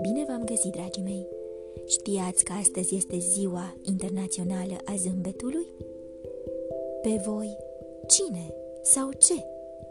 [0.00, 1.26] Bine v-am găsit, dragii mei!
[1.86, 5.66] Știați că astăzi este ziua internațională a zâmbetului?
[7.02, 7.56] Pe voi,
[8.06, 9.34] cine sau ce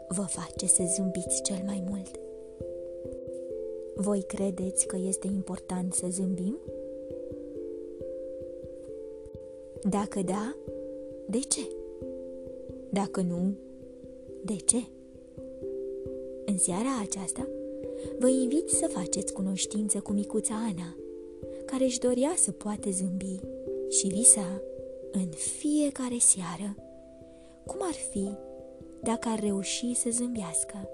[0.08, 2.20] vă face să zâmbiți cel mai mult?
[3.94, 6.58] Voi credeți că este important să zâmbim?
[9.88, 10.56] Dacă da,
[11.26, 11.68] de ce?
[12.90, 13.54] Dacă nu,
[14.44, 14.76] de ce?
[16.46, 17.48] În seara aceasta,
[18.18, 20.96] vă invit să faceți cunoștință cu micuța Ana,
[21.64, 23.40] care își dorea să poată zâmbi
[23.88, 24.62] și visa
[25.12, 26.76] în fiecare seară
[27.66, 28.28] cum ar fi
[29.02, 30.88] dacă ar reuși să zâmbească.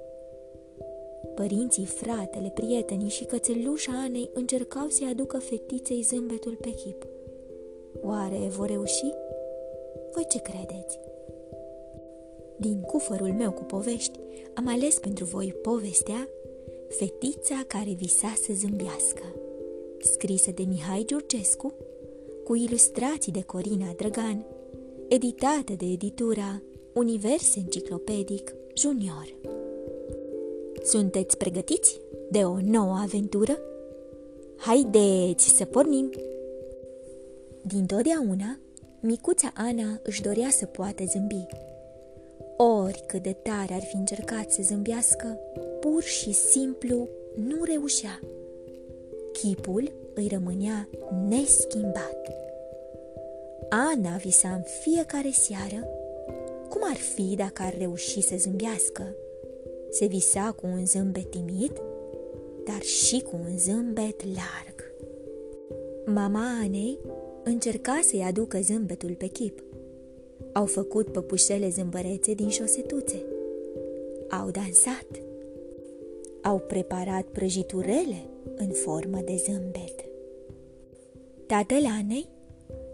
[1.34, 7.06] Părinții, fratele, prietenii și cățelușa Anei încercau să-i aducă fetiței zâmbetul pe chip.
[8.02, 9.14] Oare vor reuși?
[10.12, 10.98] Voi ce credeți?
[12.62, 14.18] Din cufărul meu cu povești,
[14.54, 16.28] am ales pentru voi povestea
[16.88, 19.22] Fetița care visa să zâmbească,
[20.00, 21.72] scrisă de Mihai Giurgescu,
[22.44, 24.46] cu ilustrații de Corina Drăgan,
[25.08, 26.62] editată de editura
[26.94, 29.34] Univers Enciclopedic Junior.
[30.82, 32.00] Sunteți pregătiți
[32.30, 33.58] de o nouă aventură?
[34.56, 36.10] Haideți să pornim!
[37.62, 38.58] Din totdeauna,
[39.00, 41.46] micuța Ana își dorea să poată zâmbi.
[42.64, 45.38] Ori cât de tare ar fi încercat să zâmbească,
[45.80, 48.20] pur și simplu nu reușea.
[49.32, 50.88] Chipul îi rămânea
[51.28, 52.32] neschimbat.
[53.68, 55.88] Ana visa în fiecare seară
[56.68, 59.14] cum ar fi dacă ar reuși să zâmbească.
[59.90, 61.72] Se visa cu un zâmbet timid,
[62.64, 64.94] dar și cu un zâmbet larg.
[66.06, 66.98] Mama Anei
[67.44, 69.62] încerca să-i aducă zâmbetul pe chip.
[70.52, 73.22] Au făcut păpușele zâmbărețe din șosetuțe.
[74.28, 75.06] Au dansat.
[76.42, 78.26] Au preparat prăjiturele
[78.56, 80.04] în formă de zâmbet.
[81.46, 82.28] Tatăl Anei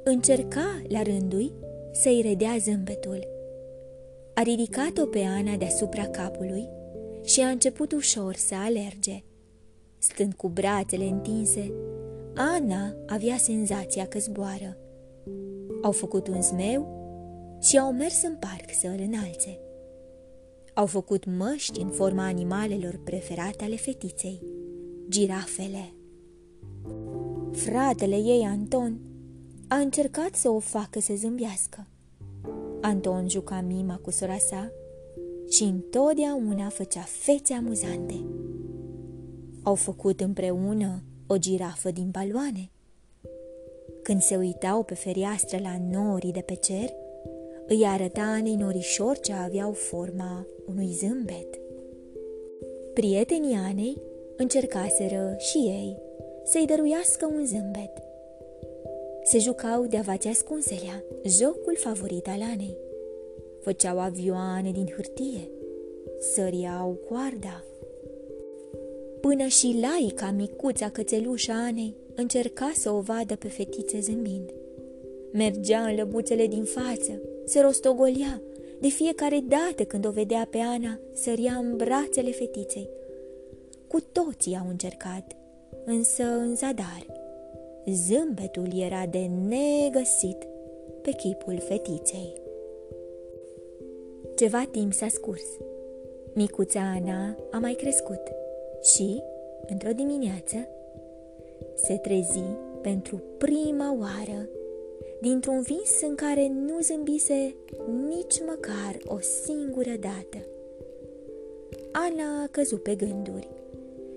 [0.04, 1.52] încerca la rândui
[1.92, 3.26] să-i redea zâmbetul.
[4.34, 6.68] A ridicat-o pe Ana deasupra capului
[7.24, 9.22] și a început ușor să alerge.
[9.98, 11.72] Stând cu brațele întinse,
[12.34, 14.76] Ana avea senzația că zboară.
[15.82, 16.97] Au făcut un zmeu
[17.60, 19.58] și au mers în parc să îl înalțe.
[20.74, 24.42] Au făcut măști în forma animalelor preferate ale fetiței,
[25.08, 25.92] girafele.
[27.52, 29.00] Fratele ei, Anton,
[29.68, 31.86] a încercat să o facă să zâmbească.
[32.80, 34.72] Anton juca mima cu sora sa
[35.50, 38.24] și întotdeauna făcea fețe amuzante.
[39.62, 42.70] Au făcut împreună o girafă din baloane.
[44.02, 46.90] Când se uitau pe fereastră la norii de pe cer,
[47.68, 51.60] îi arăta Anei norișor ce aveau forma unui zâmbet.
[52.94, 54.02] Prietenii Anei
[54.36, 55.96] încercaseră și ei
[56.44, 57.92] să-i dăruiască un zâmbet.
[59.22, 62.76] Se jucau de avați ascunselea, jocul favorit al Anei.
[63.60, 65.50] Făceau avioane din hârtie,
[66.18, 67.62] săriau coarda,
[69.20, 74.50] Până și laica, micuța cățelușa Anei, încerca să o vadă pe fetiță zâmbind.
[75.32, 78.40] Mergea în lăbuțele din față, se rostogolea.
[78.80, 82.88] De fiecare dată când o vedea pe Ana, săria în brațele fetiței.
[83.86, 85.36] Cu toții au încercat,
[85.84, 87.06] însă în zadar.
[87.86, 90.46] Zâmbetul era de negăsit
[91.02, 92.32] pe chipul fetiței.
[94.36, 95.44] Ceva timp s-a scurs.
[96.34, 98.22] Micuța Ana a mai crescut
[98.82, 99.22] și,
[99.66, 100.68] într-o dimineață,
[101.74, 102.42] se trezi
[102.82, 104.48] pentru prima oară
[105.20, 107.54] dintr-un vis în care nu zâmbise
[108.08, 110.38] nici măcar o singură dată.
[111.92, 113.48] Ana a căzut pe gânduri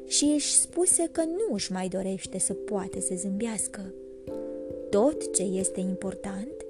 [0.08, 3.94] și își spuse că nu își mai dorește să poată să zâmbească.
[4.90, 6.66] Tot ce este important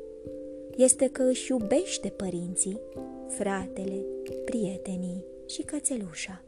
[0.76, 2.80] este că își iubește părinții,
[3.28, 4.06] fratele,
[4.46, 6.44] prietenii și cățelușa.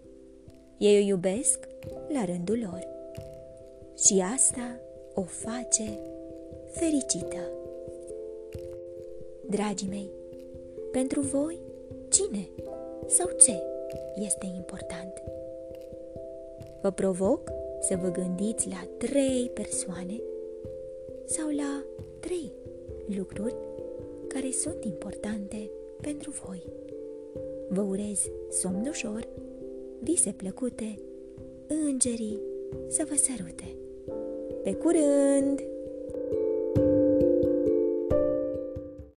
[0.78, 1.68] Ei o iubesc
[2.13, 2.88] la rândul lor.
[4.06, 4.80] Și asta
[5.13, 6.00] o face
[6.72, 7.62] fericită.
[9.54, 10.10] Dragii mei,
[10.92, 11.60] pentru voi,
[12.10, 12.50] cine
[13.08, 13.62] sau ce
[14.16, 15.14] este important?
[16.82, 20.22] Vă provoc să vă gândiți la trei persoane
[21.26, 21.84] sau la
[22.20, 22.52] trei
[23.18, 23.56] lucruri
[24.28, 25.70] care sunt importante
[26.02, 26.64] pentru voi.
[27.68, 29.28] Vă urez somn ușor
[30.00, 30.96] vise plăcute,
[31.68, 32.42] îngerii
[32.88, 33.76] să vă sărute.
[34.64, 35.73] Pe curând!